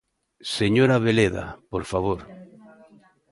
[0.57, 2.19] Señor Abeleda, por favor.